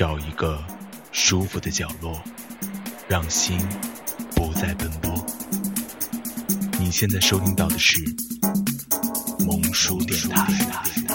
[0.00, 0.64] 找一个
[1.12, 2.18] 舒服的角落，
[3.06, 3.60] 让心
[4.34, 5.14] 不再奔波。
[6.78, 8.02] 你现在收听到的是
[9.40, 11.09] 萌叔电台。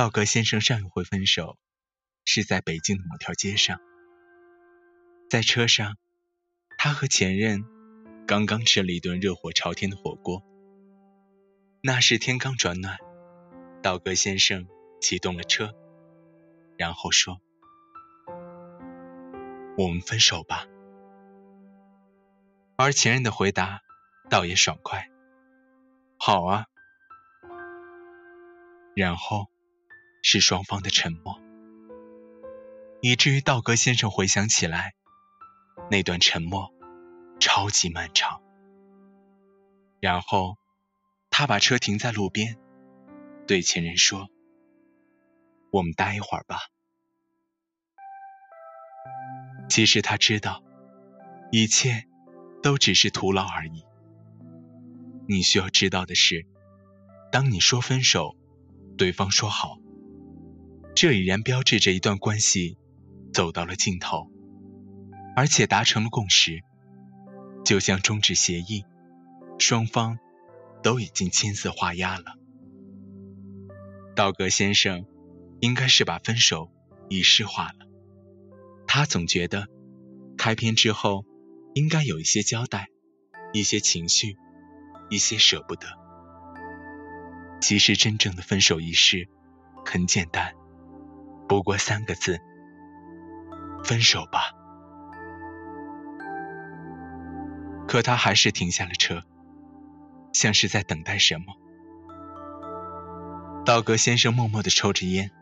[0.00, 1.58] 道格先生上一回分手
[2.24, 3.78] 是在北京的某条街上，
[5.28, 5.98] 在车上，
[6.78, 7.66] 他和前任
[8.26, 10.42] 刚刚吃了一顿热火朝天的火锅。
[11.82, 12.96] 那时天刚转暖，
[13.82, 14.66] 道格先生
[15.02, 15.74] 启动了车，
[16.78, 17.38] 然后说
[19.76, 20.64] ：“我们分手吧。”
[22.76, 23.82] 而前任的回答
[24.30, 25.10] 倒也爽快
[26.16, 26.64] ：“好啊。”
[28.96, 29.50] 然后。
[30.22, 31.40] 是双方的沉默，
[33.00, 34.94] 以至于道格先生回想起来，
[35.90, 36.72] 那段沉默
[37.38, 38.42] 超级漫长。
[39.98, 40.56] 然后，
[41.30, 42.58] 他把车停在路边，
[43.46, 44.28] 对前任说
[45.72, 46.58] ：“我们待一会儿吧。”
[49.68, 50.62] 其实他知道，
[51.50, 52.06] 一切
[52.62, 53.84] 都只是徒劳而已。
[55.28, 56.46] 你需要知道的是，
[57.32, 58.36] 当你说分手，
[58.98, 59.79] 对方说好。
[61.00, 62.76] 这已然标志着一段关系
[63.32, 64.30] 走到了尽头，
[65.34, 66.60] 而且达成了共识，
[67.64, 68.84] 就像终止协议，
[69.58, 70.18] 双方
[70.82, 72.36] 都已经签字画押了。
[74.14, 75.06] 道格先生
[75.60, 76.70] 应该是把分手
[77.08, 77.88] 仪式化了，
[78.86, 79.68] 他总觉得
[80.36, 81.24] 开篇之后
[81.72, 82.88] 应该有一些交代，
[83.54, 84.36] 一些情绪，
[85.08, 85.86] 一些舍不得。
[87.62, 89.30] 其实真正的分手仪式
[89.86, 90.59] 很简单。
[91.50, 92.40] 不过三个字，
[93.82, 94.52] 分手吧。
[97.88, 99.20] 可他还是停下了车，
[100.32, 101.46] 像是在等待什么。
[103.64, 105.32] 道格先生默默地抽着烟，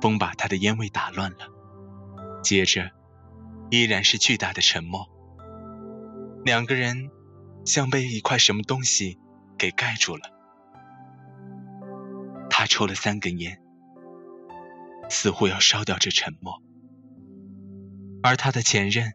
[0.00, 1.38] 风把他的烟味打乱了。
[2.44, 2.92] 接着，
[3.68, 5.08] 依然是巨大的沉默。
[6.44, 7.10] 两个人
[7.64, 9.18] 像被一块什么东西
[9.58, 10.22] 给盖住了。
[12.48, 13.60] 他抽了三根烟。
[15.12, 16.62] 似乎要烧掉这沉默，
[18.22, 19.12] 而他的前任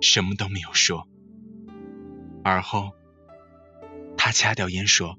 [0.00, 1.08] 什么都没有说。
[2.44, 2.92] 而后，
[4.16, 5.18] 他掐掉烟说：“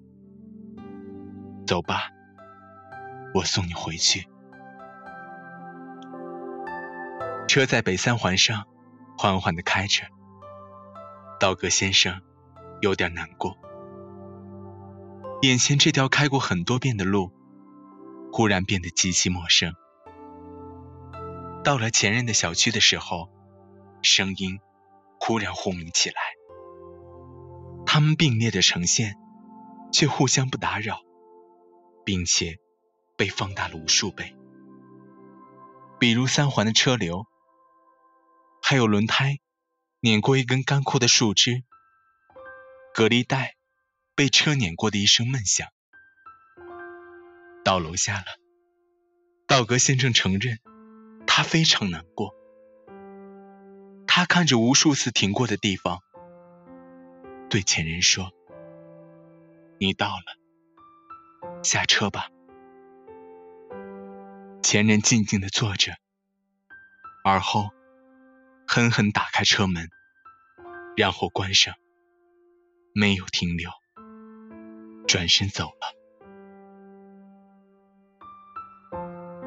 [1.67, 2.11] 走吧，
[3.33, 4.25] 我送你回去。”
[7.45, 8.67] 车在北三环上
[9.17, 10.05] 缓缓的开着，
[11.41, 12.21] 道格先生
[12.81, 13.57] 有点难过，
[15.41, 17.33] 眼前这条开过很多遍的路，
[18.31, 19.73] 忽然变得极其陌生。
[21.65, 23.27] 到了前任的小区的时候，
[24.03, 24.59] 声音
[25.19, 26.21] 忽然轰鸣起来。
[27.87, 29.15] 他们并列的呈现，
[29.91, 31.01] 却互相不打扰，
[32.05, 32.59] 并且
[33.17, 34.35] 被放大了无数倍。
[35.99, 37.25] 比如三环的车流，
[38.61, 39.39] 还有轮胎
[40.01, 41.63] 碾过一根干枯的树枝，
[42.93, 43.55] 隔离带
[44.13, 45.67] 被车碾过的一声闷响。
[47.63, 48.25] 到楼下了，
[49.47, 50.59] 道格先生承认。
[51.37, 52.33] 他非常难过，
[54.07, 56.01] 他看着无数次停过的地方，
[57.49, 58.31] 对前人说
[59.77, 62.29] ：“你到了，下车吧。”
[64.63, 65.91] 前人静静的坐着，
[67.25, 67.69] 而后
[68.65, 69.89] 狠狠打开车门，
[70.95, 71.75] 然后关上，
[72.93, 73.69] 没有停留，
[75.05, 76.04] 转身走了。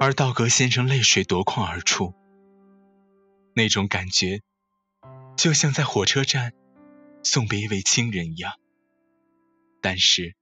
[0.00, 2.14] 而道格先生泪水夺眶而出，
[3.52, 4.40] 那种感觉
[5.36, 6.52] 就像在火车站
[7.24, 8.52] 送别一位亲人一样。
[9.80, 10.36] 但是，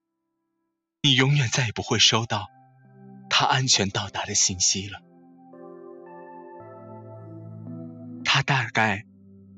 [1.02, 2.48] 你永远再也不会收到
[3.30, 5.00] 他安全到达的信息了。
[8.24, 9.06] 他大概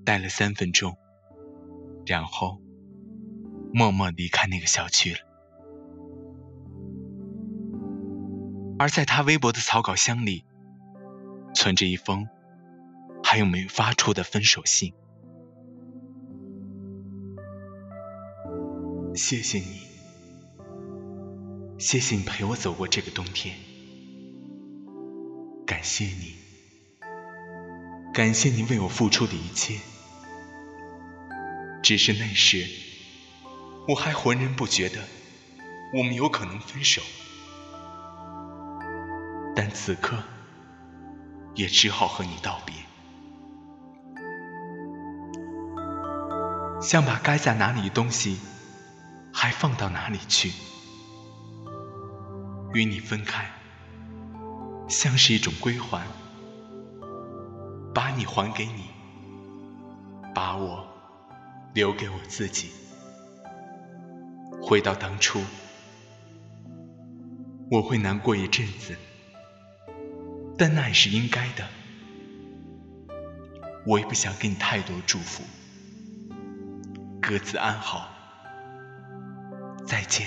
[0.04, 0.96] 待了三分钟，
[2.06, 2.60] 然后
[3.72, 5.20] 默默离开那个小区了。
[8.78, 10.44] 而在他微博的草稿箱里，
[11.54, 12.28] 存着一封
[13.22, 14.94] 还有没有发出的分手信。
[19.14, 19.80] 谢谢你，
[21.76, 23.56] 谢谢你陪我走过这个冬天，
[25.66, 26.36] 感谢你，
[28.14, 29.80] 感谢你为我付出的一切。
[31.82, 32.64] 只是那时，
[33.88, 35.00] 我还浑然不觉得
[35.94, 37.02] 我们有可能分手。
[39.60, 40.16] 但此刻
[41.56, 42.76] 也只好和你道别。
[46.80, 48.38] 像把该在哪里的东西
[49.32, 50.52] 还放到哪里去，
[52.72, 53.50] 与你分开，
[54.86, 56.06] 像是一种归还，
[57.92, 58.84] 把你还给你，
[60.32, 60.86] 把我
[61.74, 62.70] 留给我自己。
[64.62, 65.40] 回到当初，
[67.72, 68.94] 我会难过一阵子，
[70.58, 71.64] 但那也是应该的。
[73.86, 75.44] 我也不想给你太多祝福。
[77.22, 78.10] 各自安好，
[79.86, 80.26] 再见。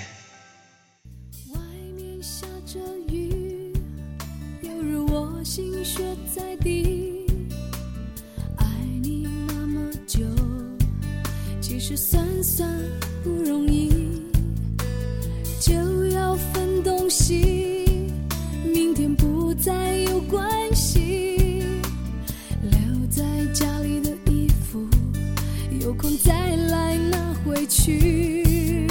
[1.54, 1.60] 外
[1.94, 3.72] 面下着雨，
[4.62, 6.02] 犹如我心血
[6.34, 7.26] 在滴。
[8.56, 8.66] 爱
[9.02, 10.20] 你那么久，
[11.60, 12.68] 其实算算
[13.22, 14.22] 不容易，
[15.60, 17.71] 就要分东西，
[20.28, 21.62] 关系。
[22.62, 23.22] 留在
[23.52, 24.88] 家里的衣服，
[25.80, 28.86] 有空再来拿回去。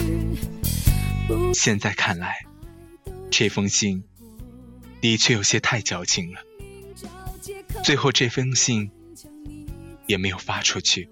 [1.53, 2.45] 现在看来，
[3.29, 4.03] 这封信
[4.99, 6.39] 的确有些太矫情了。
[7.83, 8.91] 最后这封信
[10.07, 11.09] 也没有发出去，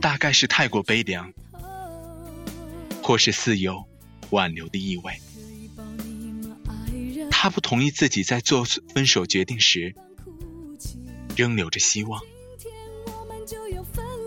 [0.00, 1.32] 大概是太过悲凉，
[3.02, 3.84] 或是似有
[4.30, 5.12] 挽留的意味。
[7.42, 9.96] 他不同意自己在做分手决定时
[11.36, 12.22] 仍留着希望。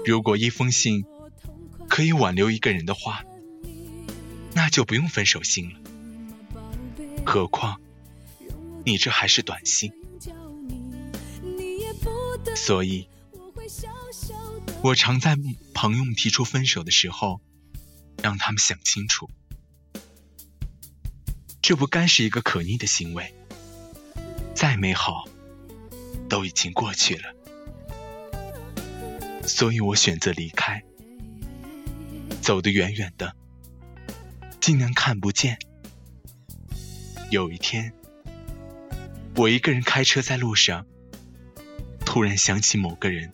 [0.06, 1.06] 如果一封信
[1.88, 3.24] 可以挽留一个人的话，
[4.52, 5.80] 那就不用分手信了。
[7.26, 7.80] 何况
[8.84, 9.94] 你这还是短信，
[12.54, 13.08] 所以，
[14.84, 15.38] 我常在
[15.74, 17.40] 朋友们提出分手的时候，
[18.22, 19.30] 让他们想清楚，
[21.68, 23.34] 这不该是一个可逆的行为。
[24.54, 25.28] 再美好，
[26.30, 27.34] 都已经过去了。
[29.42, 30.84] 所以我选择离开，
[32.40, 33.36] 走得远远的，
[34.62, 35.58] 尽量看不见。
[37.32, 37.92] 有一天，
[39.36, 40.86] 我一个人开车在路上，
[42.06, 43.34] 突然想起某个人，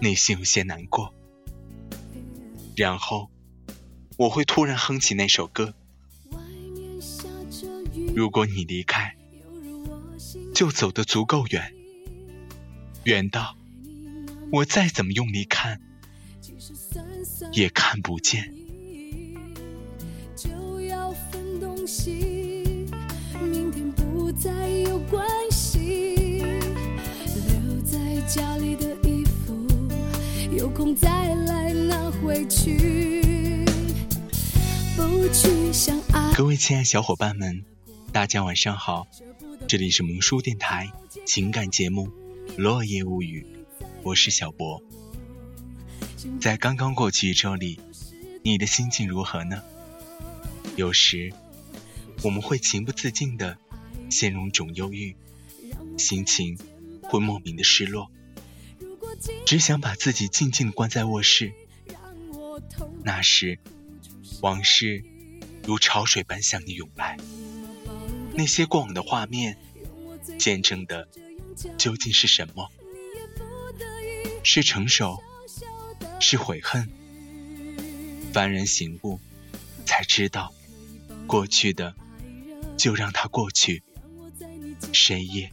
[0.00, 1.14] 内心有些难过，
[2.74, 3.30] 然后
[4.16, 5.76] 我会突然哼起那首歌。
[8.14, 9.16] 如果你离开，
[10.54, 11.74] 就走得足够远，
[13.02, 13.56] 远到。
[14.52, 15.80] 我再怎么用力看，
[17.52, 18.54] 也看不见。
[20.36, 22.86] 就要分东西，
[23.42, 26.14] 明天不再有关系。
[26.38, 29.66] 留在家里的衣服，
[30.56, 33.64] 有空再来拿回去。
[34.96, 36.32] 不去想爱。
[36.34, 37.64] 各位亲爱小伙伴们，
[38.14, 39.08] 大家晚上好，
[39.66, 40.88] 这里是萌叔电台
[41.26, 42.06] 情感节目
[42.56, 43.44] 《落叶物语》。
[44.04, 44.80] 我是小博，
[46.40, 47.80] 在刚刚过去一周里，
[48.44, 49.64] 你的心情如何呢？
[50.76, 51.32] 有时
[52.22, 53.58] 我们会情不自禁的
[54.08, 55.16] 陷入一种忧郁，
[55.98, 56.56] 心情
[57.02, 58.12] 会莫名的失落，
[59.44, 61.52] 只想把自己静静的关在卧室。
[63.02, 63.58] 那时，
[64.40, 65.02] 往事
[65.64, 67.16] 如潮水般向你涌来，
[68.36, 69.56] 那些过往的画面，
[70.38, 71.08] 见证的
[71.78, 72.68] 究竟是什么？
[74.42, 75.22] 是成熟，
[76.20, 76.88] 是悔恨。
[78.32, 79.20] 幡然醒悟，
[79.86, 80.52] 才知道，
[81.26, 81.94] 过去的
[82.76, 83.82] 就让它过去，
[84.92, 85.52] 谁也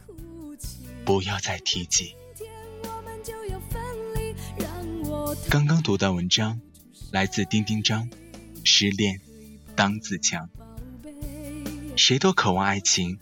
[1.04, 2.16] 不要再提及。
[5.48, 6.60] 刚刚读到文章，
[7.12, 8.10] 来自丁丁章，
[8.64, 9.20] 《失恋
[9.76, 10.48] 当自强》。
[11.96, 13.18] 谁都渴望爱情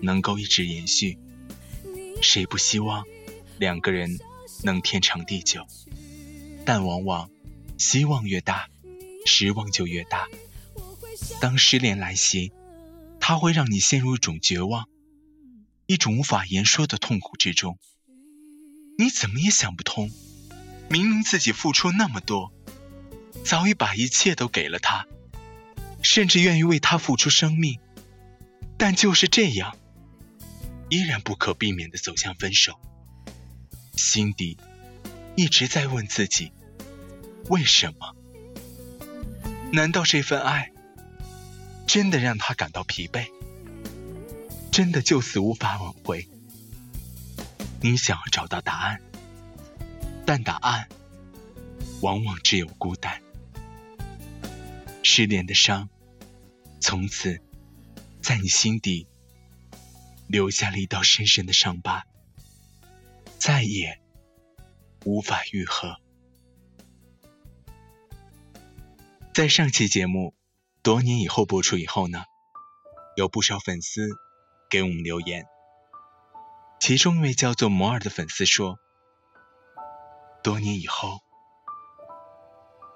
[0.00, 1.18] 能够一直延续，
[2.22, 3.04] 谁不希望
[3.58, 4.18] 两个人？
[4.62, 5.66] 能天长地久，
[6.64, 7.28] 但往往
[7.76, 8.68] 希望越大，
[9.26, 10.26] 失望就越大。
[11.38, 12.52] 当失恋来袭，
[13.20, 14.88] 它会让你陷入一种绝望，
[15.86, 17.78] 一种无法言说的痛苦之中。
[18.96, 20.10] 你怎么也想不通，
[20.88, 22.52] 明明自己付出那么多，
[23.44, 25.06] 早已把一切都给了他，
[26.02, 27.80] 甚至愿意为他付出生命，
[28.76, 29.76] 但就是这样，
[30.88, 32.78] 依然不可避免的走向分手。
[33.96, 34.58] 心底
[35.36, 36.52] 一直在问自己：
[37.48, 38.14] 为什么？
[39.72, 40.70] 难道这份爱
[41.86, 43.28] 真的让他感到疲惫？
[44.70, 46.28] 真的就此无法挽回？
[47.80, 49.00] 你想要找到答案，
[50.26, 50.88] 但答案
[52.00, 53.22] 往往只有孤单。
[55.02, 55.88] 失恋的伤，
[56.80, 57.40] 从此
[58.24, 59.06] 在你心底
[60.26, 62.06] 留下了一道深深的伤疤，
[63.38, 64.00] 再也
[65.04, 66.00] 无法愈合。
[69.34, 70.34] 在上期节目
[70.82, 72.24] 多年以后播出以后呢，
[73.14, 74.08] 有不少粉丝
[74.70, 75.44] 给我们留言，
[76.80, 78.78] 其中一位叫做摩尔的粉丝说
[80.42, 81.20] ：“多年以后，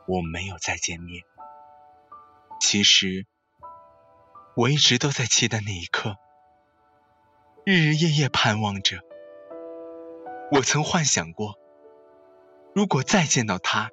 [0.06, 1.22] 我们没有再见面。
[2.62, 3.26] 其实。”
[4.58, 6.16] 我一直都在期待那一刻，
[7.64, 8.98] 日日夜夜盼望着。
[10.50, 11.54] 我曾幻想过，
[12.74, 13.92] 如果再见到他，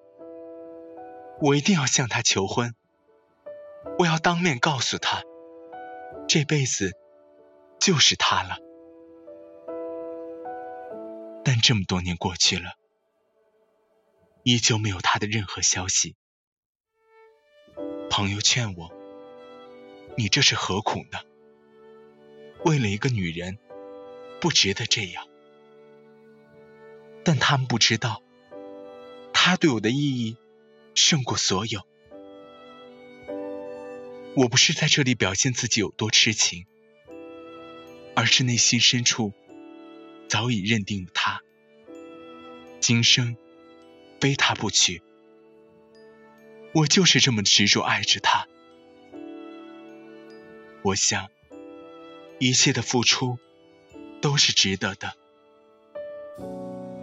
[1.40, 2.74] 我一定要向他求婚。
[4.00, 5.22] 我要当面告诉他，
[6.28, 6.94] 这辈子
[7.80, 8.58] 就是他了。
[11.44, 12.72] 但这么多年过去了，
[14.42, 16.16] 依旧没有他的任何消息。
[18.10, 18.95] 朋友劝我。
[20.18, 21.20] 你这是何苦呢？
[22.64, 23.58] 为了一个女人，
[24.40, 25.28] 不值得这样。
[27.24, 28.24] 但他们不知道，
[29.34, 30.38] 他对我的意义
[30.94, 31.82] 胜过所有。
[34.36, 36.66] 我不是在这里表现自己有多痴情，
[38.16, 39.34] 而是内心深处
[40.28, 41.42] 早已认定了他，
[42.80, 43.38] 今生
[44.20, 45.02] 非他不娶。
[46.74, 48.48] 我就是这么执着爱着他。
[50.86, 51.30] 我想，
[52.38, 53.40] 一切的付出
[54.22, 55.14] 都是值得的。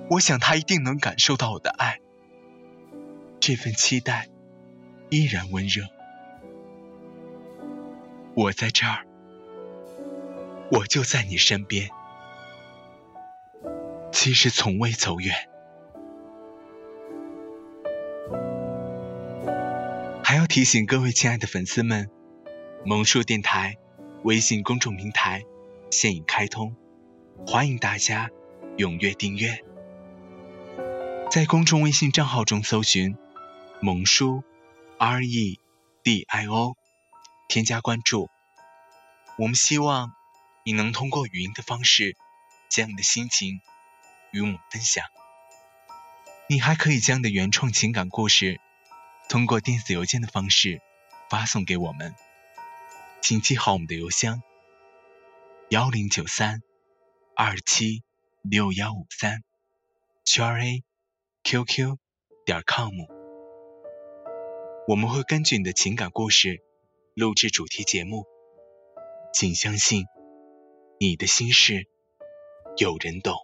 [0.08, 1.98] 我想他一定能感受到我的爱，
[3.40, 4.28] 这份期待
[5.10, 5.82] 依然温热。
[8.36, 9.04] 我在这儿，
[10.70, 11.90] 我就在你身边，
[14.12, 15.34] 其实从未走远。
[20.22, 22.08] 还要提醒各位亲爱的粉丝们。
[22.84, 23.76] 萌叔电台
[24.24, 25.44] 微信公众平台
[25.92, 26.74] 现已开通，
[27.46, 28.28] 欢迎大家
[28.76, 29.64] 踊跃订阅。
[31.30, 33.16] 在公众微信账号中搜寻
[33.80, 34.42] “萌叔
[34.98, 35.60] R E
[36.02, 36.74] D I O”，
[37.46, 38.28] 添加关注。
[39.38, 40.12] 我们希望
[40.64, 42.16] 你能通过语音的方式
[42.68, 43.60] 将你的心情
[44.32, 45.04] 与我们分享。
[46.48, 48.60] 你还可以将你的原创情感故事
[49.28, 50.82] 通过电子邮件的方式
[51.30, 52.12] 发送给我们。
[53.22, 54.42] 请记好我们的邮箱：
[55.70, 56.60] 幺零九三
[57.36, 58.02] 二七
[58.42, 59.44] 六幺五三
[60.24, 60.82] 圈 a
[61.44, 61.98] qq
[62.44, 62.92] 点 com。
[64.88, 66.64] 我们会根据你的情感故事
[67.14, 68.26] 录制主题节目。
[69.32, 70.04] 请相信，
[70.98, 71.86] 你的心事
[72.76, 73.36] 有人懂。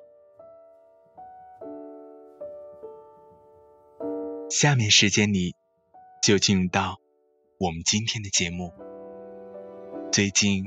[4.50, 5.54] 下面时间里
[6.20, 6.98] 就进入到
[7.60, 8.74] 我们今天的节目。
[10.10, 10.64] 最近，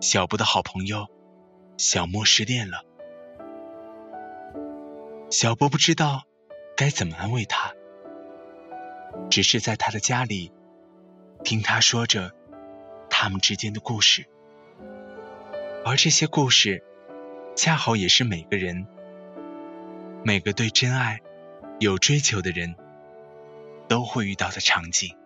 [0.00, 1.06] 小波的好朋友
[1.78, 2.84] 小莫失恋了。
[5.30, 6.24] 小波不知道
[6.76, 7.72] 该怎么安慰他，
[9.30, 10.52] 只是在他的家里
[11.44, 12.32] 听他说着
[13.08, 14.26] 他们之间的故事，
[15.84, 16.84] 而这些故事
[17.56, 18.86] 恰好也是每个人、
[20.24, 21.20] 每个对真爱
[21.78, 22.74] 有追求的人
[23.88, 25.16] 都会遇到的场景。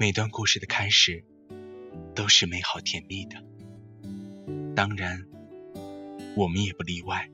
[0.00, 1.24] 每段故事的开始
[2.14, 3.42] 都是美好甜蜜的，
[4.76, 5.26] 当然，
[6.36, 7.28] 我们也不例外。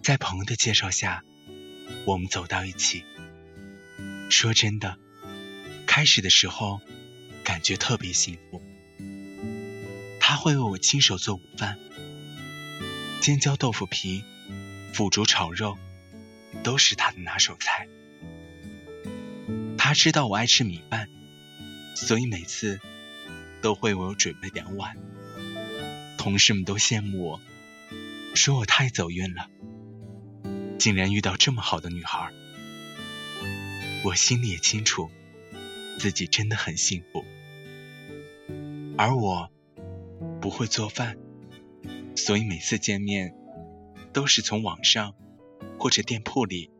[0.00, 1.24] 在朋友的介绍下，
[2.06, 3.02] 我们走到一起。
[4.30, 4.96] 说真的，
[5.88, 6.80] 开始的时候
[7.42, 8.62] 感觉特别幸福。
[10.20, 11.80] 他会为我亲手做午饭，
[13.20, 14.22] 尖椒豆腐皮、
[14.92, 15.76] 腐竹炒肉
[16.62, 17.88] 都是他的拿手菜。
[19.92, 21.10] 他知道我爱吃米饭，
[21.94, 22.80] 所以每次
[23.60, 24.96] 都会为我准备两碗。
[26.16, 27.40] 同事们都羡慕我，
[28.34, 29.50] 说我太走运了，
[30.78, 32.32] 竟然遇到这么好的女孩。
[34.02, 35.10] 我心里也清楚，
[35.98, 37.22] 自己真的很幸福。
[38.96, 39.50] 而我
[40.40, 41.18] 不会做饭，
[42.16, 43.34] 所以每次见面
[44.14, 45.14] 都是从网上
[45.78, 46.70] 或者店铺里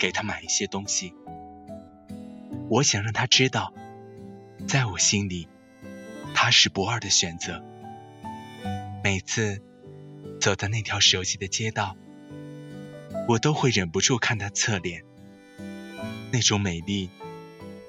[0.00, 1.14] 给她买一些东西。
[2.68, 3.72] 我想让他知道，
[4.66, 5.48] 在我心里，
[6.34, 7.62] 他是不二的选择。
[9.04, 9.62] 每次
[10.40, 11.96] 走在那条熟悉的街道，
[13.28, 15.04] 我都会忍不住看他侧脸。
[16.32, 17.08] 那种美丽，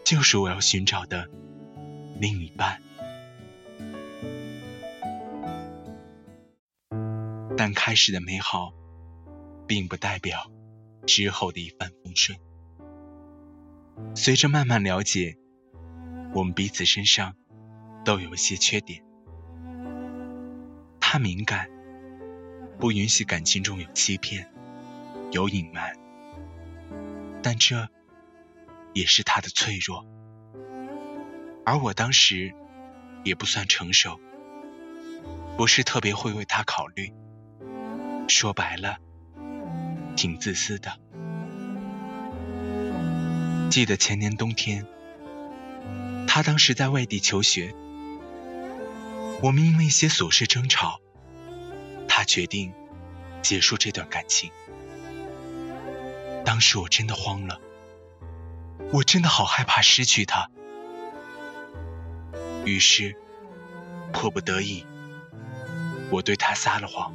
[0.05, 1.27] 就是我要寻找的
[2.19, 2.79] 另一半。
[7.57, 8.71] 但开始的美好，
[9.65, 10.51] 并不代表
[11.07, 12.37] 之后的一帆风顺。
[14.15, 15.37] 随着慢慢了解，
[16.33, 17.35] 我们彼此身上
[18.03, 19.03] 都有一些缺点。
[20.99, 21.69] 他敏感，
[22.79, 24.51] 不允许感情中有欺骗、
[25.31, 25.95] 有隐瞒，
[27.41, 27.87] 但这
[28.93, 30.05] 也是他的脆弱。
[31.65, 32.53] 而我当时
[33.23, 34.19] 也不算成熟，
[35.57, 37.13] 不是特别会为他考虑。
[38.27, 38.97] 说白了，
[40.15, 40.99] 挺自私的。
[43.69, 44.87] 记得前年冬天，
[46.25, 47.75] 他当时在外地求学，
[49.41, 50.99] 我们因为一些琐事争吵，
[52.07, 52.73] 他决定
[53.41, 54.51] 结束这段感情。
[56.45, 57.59] 当时我真的慌了，
[58.93, 60.49] 我真的好害怕失去他，
[62.65, 63.15] 于是
[64.13, 64.85] 迫不得已，
[66.09, 67.13] 我对他撒了谎，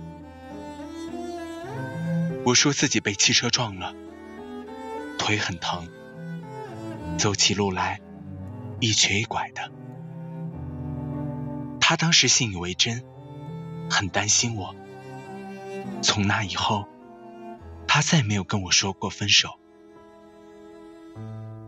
[2.44, 3.94] 我说自己被汽车撞了，
[5.18, 5.88] 腿很疼。
[7.18, 8.00] 走起路来
[8.80, 9.70] 一瘸一拐的，
[11.80, 13.04] 他当时信以为真，
[13.88, 14.74] 很担心我。
[16.02, 16.86] 从那以后，
[17.86, 19.58] 他再没有跟我说过分手。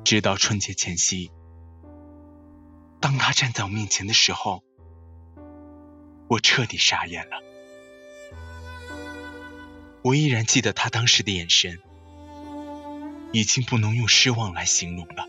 [0.05, 1.31] 直到春节前夕，
[3.01, 4.63] 当他站在我面前的时候，
[6.29, 7.43] 我彻底傻眼了。
[10.03, 11.81] 我依然记得他当时的眼神，
[13.33, 15.27] 已经不能用失望来形容了。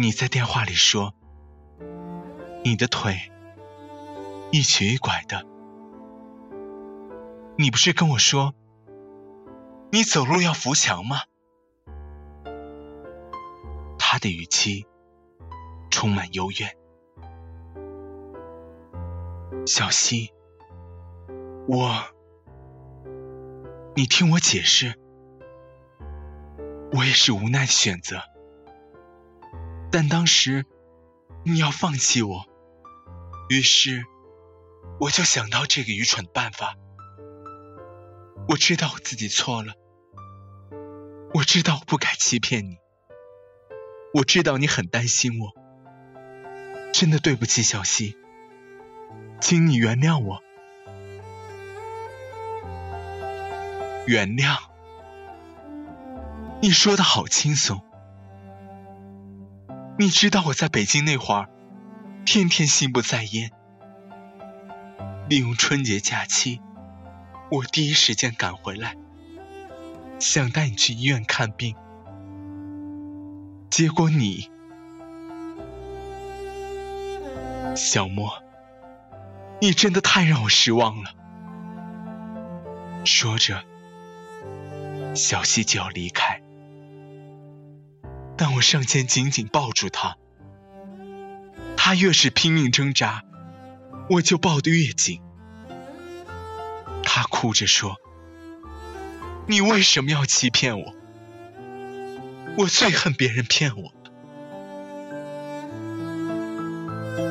[0.00, 1.12] 你在电话里说，
[2.64, 3.32] 你的腿
[4.52, 5.44] 一瘸一拐的。
[7.56, 8.54] 你不是跟我说，
[9.90, 11.16] 你走路要扶墙吗？
[13.98, 14.86] 他的语气
[15.90, 16.76] 充满幽怨。
[19.66, 20.32] 小溪，
[21.66, 22.04] 我，
[23.96, 24.94] 你听我解释，
[26.92, 28.22] 我也是无奈的选择。
[29.90, 30.66] 但当时
[31.44, 32.46] 你要放弃我，
[33.48, 34.04] 于是
[35.00, 36.76] 我就想到这个愚蠢的办法。
[38.48, 39.74] 我知道我自己错了，
[41.34, 42.78] 我知道我不该欺骗你，
[44.14, 45.52] 我知道你很担心我，
[46.92, 48.16] 真的对不起小溪，
[49.40, 50.42] 请你原谅我。
[54.06, 54.58] 原谅？
[56.60, 57.87] 你说的好轻松。
[60.00, 61.48] 你知道我在北京那会儿，
[62.24, 63.50] 天天心不在焉。
[65.28, 66.60] 利用春节假期，
[67.50, 68.94] 我第一时间赶回来，
[70.20, 71.74] 想带你去医院看病。
[73.70, 74.48] 结果你，
[77.74, 78.40] 小莫，
[79.60, 81.10] 你真的太让我失望了。
[83.04, 83.64] 说着，
[85.16, 86.40] 小溪就要离开。
[88.38, 90.16] 但我上前紧紧抱住他，
[91.76, 93.24] 他越是拼命挣扎，
[94.08, 95.20] 我就抱得越紧。
[97.02, 97.96] 他哭着说
[99.48, 100.94] ：“你为什么要欺骗我？
[102.58, 103.92] 我最恨别人骗我。”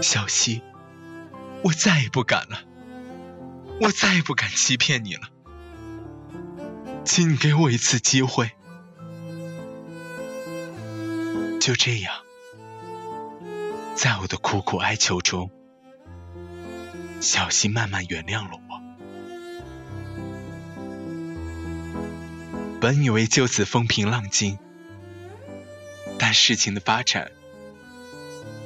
[0.03, 0.61] 小溪，
[1.63, 2.63] 我再也不敢了，
[3.79, 5.29] 我再也不敢欺骗你了，
[7.05, 8.51] 请你给我一次机会。
[11.67, 12.23] 就这样，
[13.93, 15.51] 在我的苦苦哀求中，
[17.19, 18.79] 小溪慢慢原谅了我。
[22.79, 24.57] 本以为就此风平浪静，
[26.17, 27.33] 但事情的发展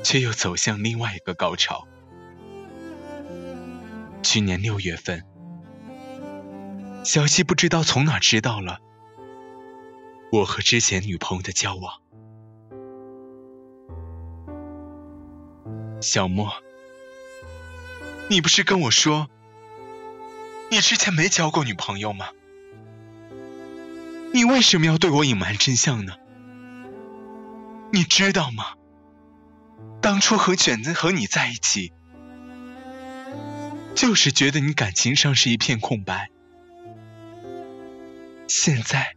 [0.04, 1.88] 却又走向另外一个高潮。
[4.22, 5.26] 去年六月份，
[7.04, 8.78] 小溪不知道从哪知道了
[10.32, 12.01] 我和之前女朋友的交往。
[16.02, 16.52] 小莫，
[18.28, 19.30] 你不是跟我说，
[20.72, 22.30] 你之前没交过女朋友吗？
[24.34, 26.16] 你为什么要对我隐瞒真相呢？
[27.94, 28.74] 你知道吗？
[30.02, 31.94] 当初和卷子和你在一起，
[33.94, 36.32] 就是觉得你感情上是一片空白。
[38.48, 39.16] 现在，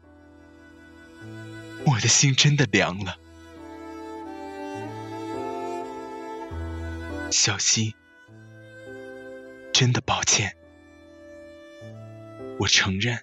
[1.87, 3.17] 我的心真的凉了。
[7.35, 7.97] 小溪，
[9.73, 10.57] 真的抱歉，
[12.61, 13.19] 我承认，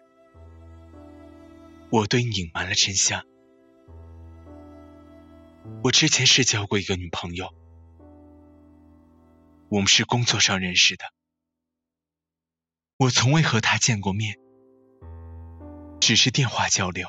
[1.89, 3.23] 我对你隐瞒了真相。
[5.81, 7.53] 我之前是交过一个女朋友，
[9.69, 11.05] 我们是工作上认识的，
[12.97, 14.35] 我从未和他见过面，
[16.01, 17.07] 只是电话交流。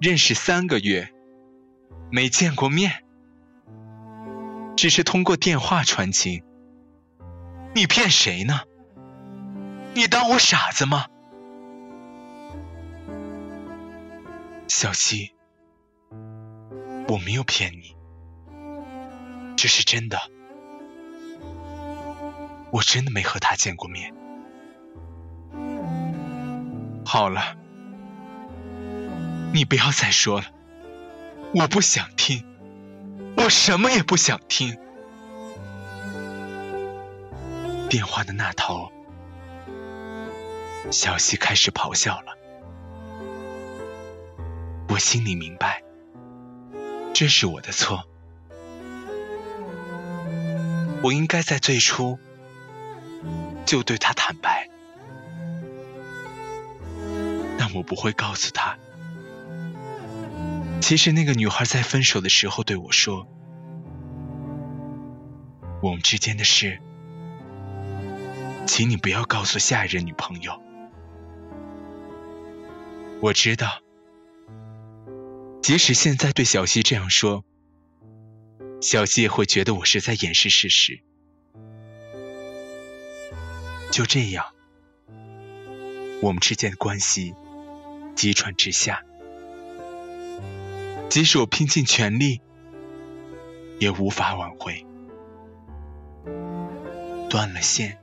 [0.00, 1.14] 认识三个月，
[2.10, 3.03] 没见过面，
[4.76, 6.42] 只是通过电话传情。
[7.74, 8.60] 你骗谁呢？
[9.94, 11.06] 你当我傻子吗？
[14.68, 15.32] 小溪，
[17.08, 17.96] 我没有骗你，
[19.56, 20.18] 这是真的。
[22.72, 24.12] 我真的没和他见过面。
[27.04, 27.56] 好了，
[29.52, 30.46] 你不要再说了，
[31.54, 32.44] 我不想听，
[33.36, 34.76] 我什么也不想听。
[37.88, 38.90] 电话的那头，
[40.90, 42.36] 小溪开始咆哮了。
[44.88, 45.82] 我心里明白，
[47.12, 48.04] 这是我的错，
[51.02, 52.18] 我应该在最初。
[53.66, 54.68] 就对他坦白，
[57.58, 58.76] 但我不会告诉他。
[60.80, 63.26] 其实那个女孩在分手的时候对我说
[65.82, 66.78] ：“我们之间的事，
[68.66, 70.60] 请你不要告诉下一任女朋友。”
[73.22, 73.80] 我知道，
[75.62, 77.44] 即使现在对小溪这样说，
[78.82, 81.00] 小溪也会觉得我是在掩饰事实。
[83.90, 84.44] 就这样，
[86.20, 87.34] 我们之间的关系
[88.14, 89.02] 急转直下。
[91.14, 92.40] 即使我拼尽全力，
[93.78, 94.84] 也无法挽回。
[97.30, 98.00] 断了线，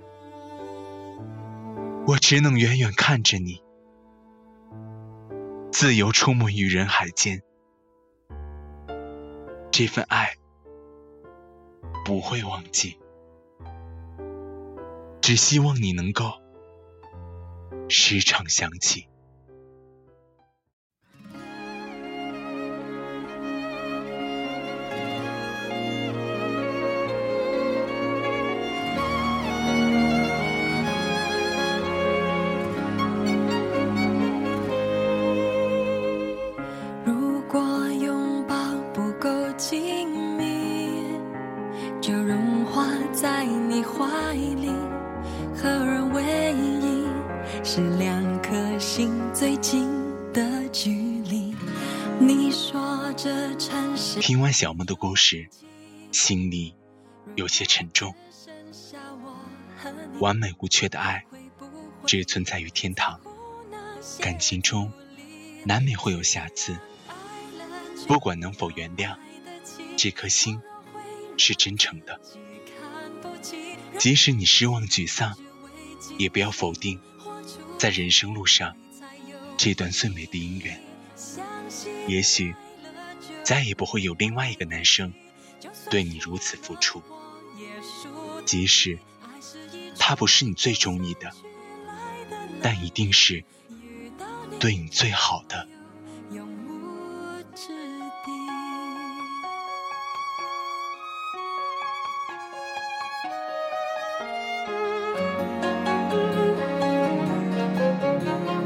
[2.07, 3.61] 我只能远远看着你，
[5.73, 7.41] 自由出没于人海间。
[9.71, 10.35] 这份爱
[12.05, 12.97] 不会忘记。
[15.19, 16.31] 只希望你能够
[17.89, 19.10] 时常想起。
[42.01, 44.71] 就融化在你怀里。
[45.55, 49.87] 合而为一，是两颗心最近
[50.33, 51.55] 的距离。
[52.19, 55.47] 你说这城市听完小梦的故事，
[56.11, 56.73] 心里
[57.35, 58.15] 有些沉重。
[60.19, 61.23] 完美无缺的爱，
[62.07, 63.19] 只存在于天堂。
[64.19, 64.91] 感情中
[65.65, 66.75] 难免会有瑕疵，
[68.07, 69.15] 不管能否原谅，
[69.95, 70.59] 这颗心
[71.41, 72.21] 是真诚的。
[73.97, 75.37] 即使你失望沮丧。
[76.17, 76.99] 也不要否定，
[77.79, 78.75] 在人生路上
[79.57, 80.83] 这段最美的姻缘。
[82.07, 82.53] 也许
[83.43, 85.13] 再也不会有另外一个男生
[85.89, 87.01] 对你如此付出，
[88.45, 88.99] 即使
[89.97, 91.31] 他不是你最中意的，
[92.61, 93.43] 但一定是
[94.59, 95.67] 对你最好的。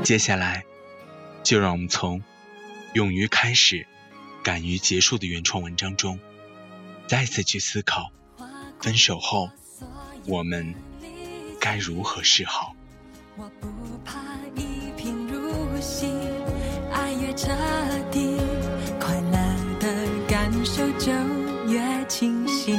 [0.06, 0.64] 接下来，
[1.42, 2.22] 就让我们从
[2.94, 3.88] “勇于开始，
[4.44, 6.20] 敢于结束”的原创文章中，
[7.08, 8.12] 再次去思考：
[8.80, 9.50] 分手后，
[10.28, 10.76] 我们
[11.60, 12.76] 该如何是好？
[13.36, 13.68] 我不
[14.06, 14.20] 怕
[14.56, 16.06] 一贫如洗，
[16.92, 17.50] 爱越彻
[18.12, 18.38] 底，
[19.00, 21.12] 快乐的感受就
[21.68, 22.74] 越清晰，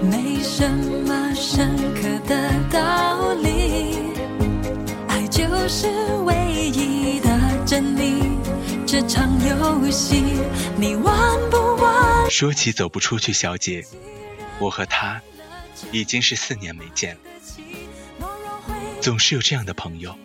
[0.00, 0.70] 没什
[1.04, 3.63] 么深刻的道理，
[5.64, 5.88] 爱就是
[6.24, 6.44] 唯。
[8.86, 10.22] 这场游戏，
[10.76, 12.30] 你玩不玩？
[12.30, 13.84] 说起走不出去，小姐，
[14.60, 15.20] 我和他
[15.90, 17.20] 已经是四年没见了。
[19.00, 20.16] 总是有这样的朋友，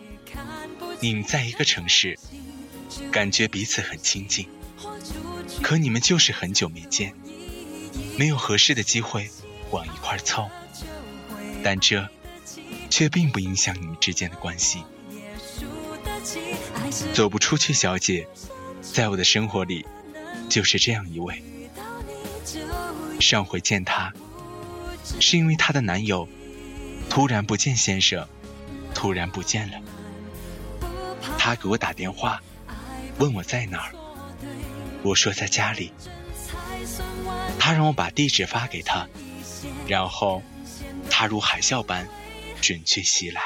[1.00, 2.20] 你们在一个城市，
[3.12, 4.48] 感觉彼此很亲近，
[5.64, 7.16] 可你们就是很久没见，
[8.18, 9.32] 没有合适的机会
[9.72, 10.48] 往一块凑，
[11.64, 12.08] 但这
[12.92, 14.84] 却并不影响你们之间的关系。
[17.14, 18.28] 走不出去，小姐。
[18.82, 19.86] 在我的生活里，
[20.50, 21.44] 就是这样一位。
[23.20, 24.14] 上回见她，
[25.20, 26.28] 是因为她的男友
[27.10, 28.28] 突然不见先生，
[28.96, 29.78] 突然不见了。
[31.38, 32.42] 她给我打电话，
[33.20, 33.94] 问我在哪儿，
[35.04, 35.92] 我说在家里。
[37.60, 39.08] 她让我把地址发给她，
[39.88, 40.42] 然后
[41.10, 42.08] 她如海啸般
[42.62, 43.42] 准确袭来。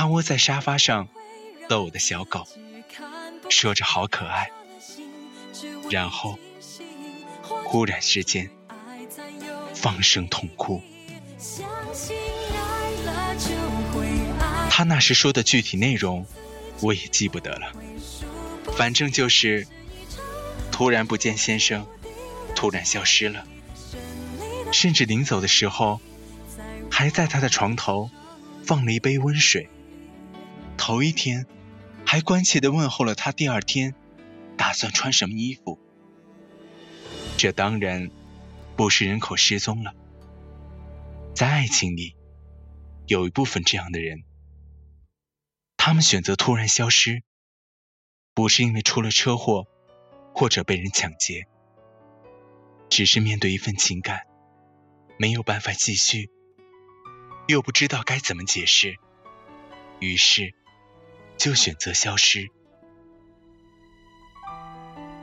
[0.00, 1.08] 他窝在沙发上
[1.68, 2.48] 逗我的小狗，
[3.50, 4.50] 说着好可爱，
[5.90, 6.38] 然后
[7.64, 8.48] 忽然之间
[9.74, 10.80] 放声痛哭。
[14.70, 16.24] 他那时说的具体内容
[16.80, 17.70] 我也记不得了，
[18.78, 19.66] 反正就是
[20.72, 21.86] 突然不见先生，
[22.56, 23.44] 突然消失了，
[24.72, 26.00] 甚至临走的时候
[26.90, 28.10] 还在他的床头
[28.64, 29.68] 放了一杯温水。
[30.80, 31.46] 头一天，
[32.06, 33.94] 还关切地问候了他第二天
[34.56, 35.78] 打算穿什么衣服。
[37.36, 38.10] 这当然
[38.76, 39.94] 不是人口失踪了，
[41.34, 42.16] 在爱情里，
[43.06, 44.24] 有一部分这样的人，
[45.76, 47.22] 他们选择突然消失，
[48.32, 49.66] 不是因为出了车祸
[50.34, 51.46] 或者被人抢劫，
[52.88, 54.22] 只是面对一份情感
[55.18, 56.30] 没有办法继续，
[57.48, 58.96] 又不知道该怎么解释，
[60.00, 60.54] 于是。
[61.40, 62.50] 就选择消失。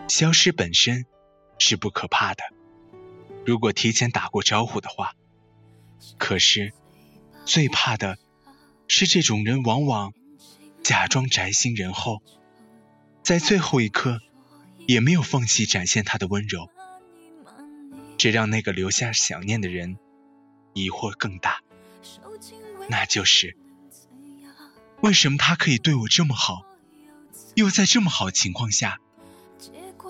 [0.07, 1.05] 消失本身
[1.59, 2.43] 是不可怕的，
[3.45, 5.13] 如果提前打过招呼的话。
[6.17, 6.73] 可是
[7.45, 8.17] 最怕的
[8.87, 10.11] 是这种人，往往
[10.81, 12.23] 假装宅心仁厚，
[13.21, 14.19] 在最后一刻
[14.87, 16.71] 也没有放弃展现他的温柔，
[18.17, 19.99] 这让那个留下想念的人
[20.73, 21.61] 疑惑更大。
[22.89, 23.55] 那就是。
[25.01, 26.63] 为什么他可以对我这么好，
[27.55, 28.99] 又在这么好情况下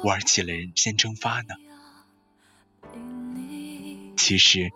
[0.04, 1.56] 玩起了人间蒸发呢？
[4.16, 4.72] 其实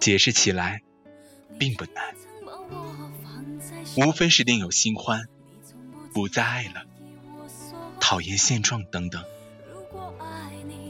[0.00, 0.82] 解释起来
[1.58, 2.14] 并不难，
[3.96, 5.28] 无非是另有新欢，
[6.12, 6.84] 不再爱了，
[8.00, 9.24] 讨厌现状等等。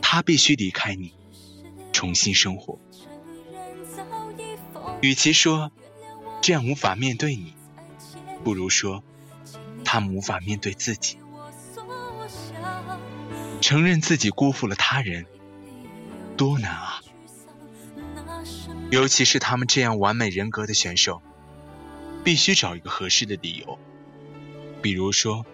[0.01, 1.13] 他必须离开你，
[1.93, 2.79] 重新生活。
[5.03, 5.73] 与其说
[6.41, 7.55] 这样无法面对你。
[8.45, 9.03] 不如说，
[9.85, 11.19] 他们无法面对自己，
[13.63, 15.25] 承认自己辜负了他人，
[16.37, 17.01] 多难啊！
[18.91, 21.23] 尤其是他们这样完美人格的选手，
[22.23, 23.79] 必须找一个合适的理由，
[24.83, 25.47] 比如说，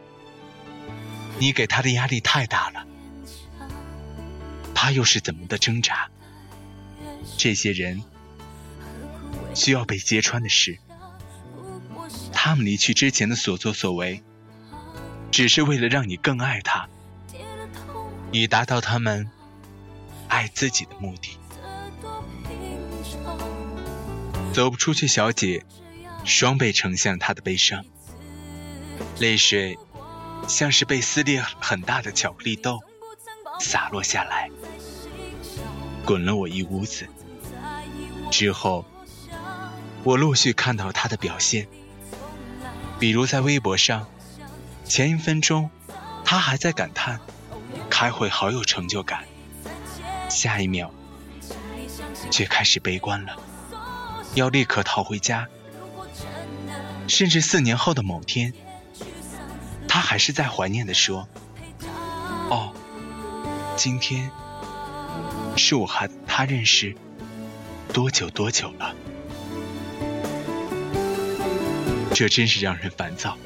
[1.39, 2.85] 你给他的压力太大了，
[4.75, 6.11] 他又是怎么的挣扎？
[7.37, 8.03] 这些人
[9.55, 10.81] 需要被揭穿的事。
[12.43, 14.25] 他们离去之前的所作所为，
[15.31, 16.89] 只是为了让你更爱他，
[18.33, 19.31] 以达到他们
[20.27, 21.37] 爱自己的目的。
[24.55, 25.67] 走不出去，小姐
[26.25, 27.85] 双倍呈向他的悲伤，
[29.19, 29.79] 泪水
[30.49, 32.81] 像是被撕裂很大的巧克力豆
[33.61, 34.49] 洒落下来，
[36.07, 37.07] 滚了我一屋子。
[38.31, 38.87] 之后，
[40.05, 41.69] 我陆续看到他的表现。
[43.01, 44.07] 比如在微博上，
[44.85, 45.71] 前一分钟
[46.23, 47.19] 他还在感叹
[47.89, 49.25] 开会好有成就感，
[50.29, 50.93] 下一秒
[52.31, 53.37] 却开始悲观了，
[54.35, 55.49] 要立刻逃回家。
[57.09, 58.53] 甚至四年后的某天，
[59.89, 61.27] 他还是在怀念的说
[62.51, 62.75] ：“哦，
[63.77, 64.31] 今天
[65.57, 66.95] 是我和他认识
[67.95, 68.95] 多久多久了。”
[72.21, 73.39] 这真是让人烦躁。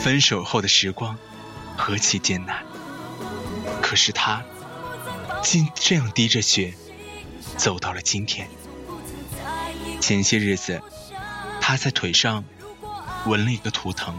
[0.00, 1.18] 分手后的时光
[1.76, 2.64] 何其艰难，
[3.82, 4.42] 可是他
[5.42, 6.72] 竟这样滴着血
[7.58, 8.48] 走到了今天。
[10.00, 10.80] 前些日子，
[11.60, 12.42] 他在腿上
[13.26, 14.18] 纹了一个图腾，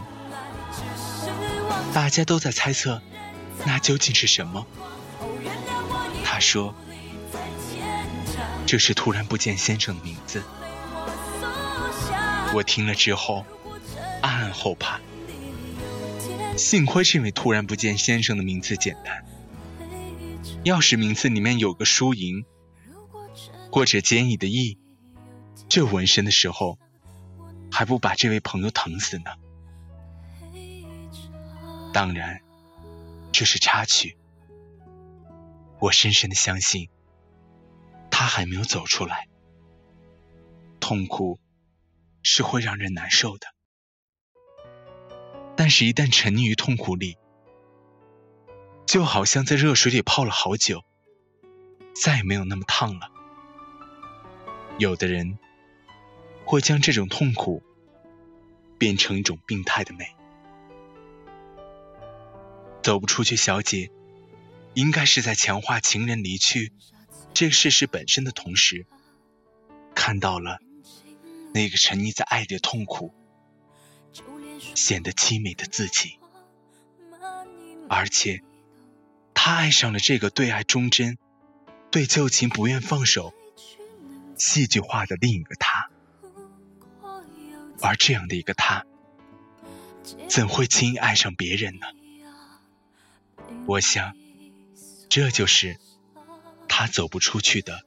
[1.92, 3.02] 大家都在猜测
[3.64, 4.64] 那究竟是什么。
[6.24, 6.72] 他说
[8.64, 10.40] ：“这是突然不见先生的名字。”
[12.54, 13.46] 我听了之后，
[14.20, 15.00] 暗暗后怕。
[16.56, 19.24] 幸亏这位突然不见先生的名字简单，
[20.64, 22.44] 要是名字里面有个输赢，
[23.70, 24.78] 或者坚毅的毅，
[25.68, 26.78] 这纹身的时候，
[27.70, 29.32] 还不把这位朋友疼死呢。
[31.94, 32.42] 当然，
[33.32, 34.18] 这是插曲。
[35.80, 36.90] 我深深的相信，
[38.10, 39.26] 他还没有走出来，
[40.78, 41.38] 痛苦。
[42.22, 43.46] 是会让人难受的，
[45.56, 47.16] 但是，一旦沉溺于痛苦里，
[48.86, 50.84] 就好像在热水里泡了好久，
[51.94, 53.10] 再也没有那么烫了。
[54.78, 55.38] 有的人
[56.44, 57.62] 会将这种痛苦
[58.78, 60.06] 变成一种病态的美。
[62.82, 63.90] 走不出去，小姐，
[64.74, 66.72] 应该是在强化情人离去
[67.34, 68.86] 这事实本身的同时，
[69.94, 70.58] 看到了
[71.54, 73.12] 那个沉溺在爱的痛苦，
[74.74, 76.18] 显得凄美的自己，
[77.88, 78.42] 而且
[79.34, 81.18] 他爱上了这个对爱忠贞、
[81.90, 83.34] 对旧情不愿放手、
[84.36, 85.90] 戏剧化的另一个他，
[87.80, 88.86] 而这样的一个他，
[90.28, 91.86] 怎会轻易爱上别人呢？
[93.66, 94.16] 我想，
[95.10, 95.78] 这就是
[96.66, 97.84] 他走不出去的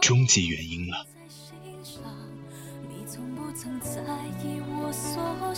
[0.00, 1.06] 终极原因了。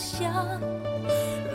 [0.00, 0.32] 想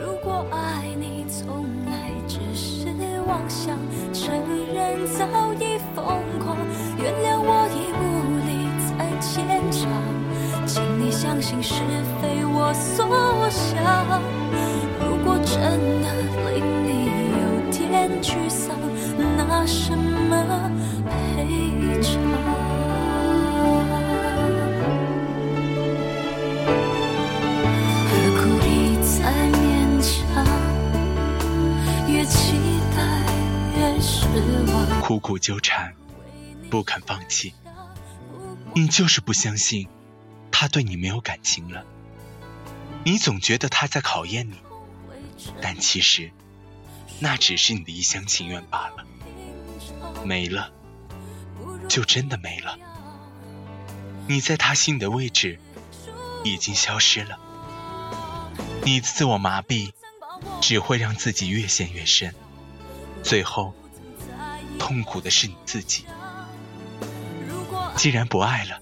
[0.00, 2.86] 如果爱你从来只是
[3.26, 3.76] 妄想，
[4.12, 4.32] 承
[4.72, 6.06] 认早已疯
[6.38, 6.56] 狂，
[6.96, 9.34] 原谅我已无力再坚
[9.72, 9.90] 强，
[10.64, 11.82] 请你相信是
[12.22, 13.04] 非我所
[13.50, 14.22] 想。
[15.00, 15.52] 如果真
[16.00, 16.06] 的
[16.54, 16.88] 令你
[17.34, 18.76] 有点沮丧，
[19.36, 20.70] 拿什么
[21.04, 22.65] 赔偿？
[35.16, 35.94] 苦苦纠缠，
[36.70, 37.54] 不肯放弃，
[38.74, 39.88] 你就是不相信
[40.50, 41.86] 他对你没有感情了。
[43.02, 44.56] 你总觉得他在考验你，
[45.62, 46.32] 但其实
[47.18, 49.06] 那只是你的一厢情愿罢了。
[50.22, 50.70] 没了，
[51.88, 52.76] 就真的没了。
[54.28, 55.58] 你在他心里的位置
[56.44, 57.38] 已经消失了。
[58.84, 59.92] 你自我麻痹
[60.60, 62.34] 只会让自己越陷越深，
[63.22, 63.74] 最后
[64.78, 66.04] 痛苦的是你自己。
[67.96, 68.80] 既然不爱了，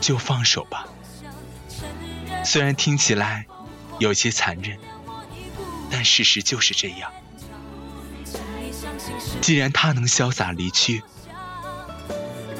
[0.00, 0.86] 就放手吧。
[2.44, 3.46] 虽然听起来
[3.98, 4.78] 有些残忍，
[5.90, 7.10] 但事实就是这样。
[9.40, 11.02] 既然他能潇洒离去，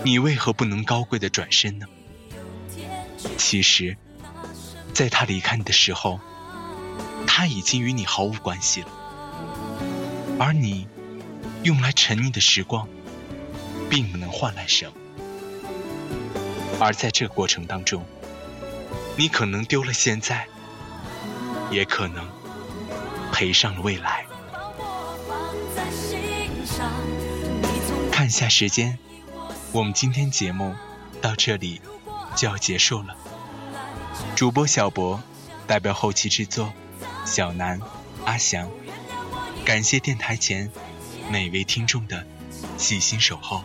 [0.02, 1.86] 你为何不能高贵的转身呢？
[3.36, 3.96] 其实，
[4.92, 6.20] 在他离开你的时候，
[7.26, 8.88] 他已经与你毫无关系了，
[10.38, 10.86] 而你
[11.64, 12.86] 用来沉溺的时光，
[13.88, 14.92] 并不能换来什么。
[16.78, 18.04] 而在这过程当中，
[19.16, 20.46] 你可能丢了现在，
[21.70, 22.28] 也可能
[23.32, 24.26] 赔上了未来。
[28.12, 28.98] 看一下时间，
[29.72, 30.74] 我们今天节目
[31.22, 31.80] 到这里
[32.36, 33.16] 就要结束了。
[34.36, 35.22] 主播小博
[35.66, 36.74] 代表后期制作，
[37.24, 37.80] 小南、
[38.26, 38.68] 阿翔，
[39.64, 40.70] 感谢电台前
[41.30, 42.26] 每位听众的
[42.78, 43.64] 细心守候。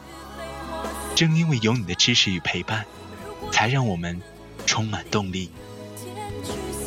[1.16, 2.86] 正因为有你的支持与陪伴，
[3.52, 4.22] 才让我们
[4.66, 5.52] 充满动力。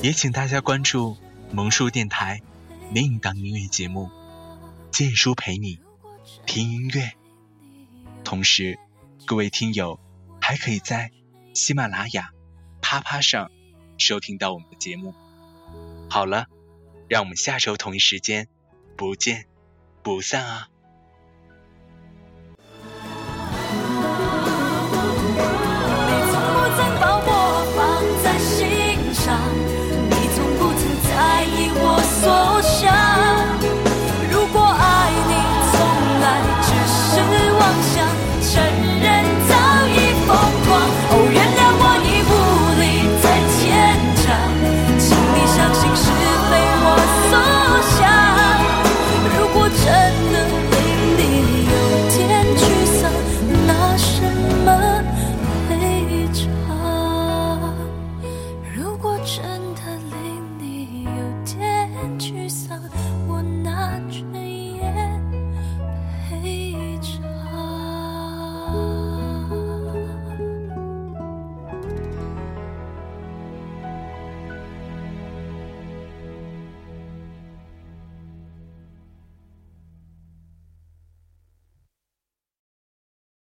[0.02, 1.16] 也请大家关注
[1.50, 2.40] 萌叔电台
[2.92, 4.10] 另一档音乐节目
[4.90, 5.78] 《剑叔陪你
[6.46, 7.02] 听音乐》。
[8.24, 8.78] 同时，
[9.26, 10.00] 各位听友
[10.40, 11.10] 还可以在
[11.54, 12.30] 喜马拉雅、
[12.80, 13.50] 啪啪上
[13.98, 15.14] 收听到我们的节目。
[16.08, 16.46] 好了，
[17.08, 18.48] 让我们下周同一时间
[18.96, 19.46] 不见
[20.02, 20.71] 不散啊！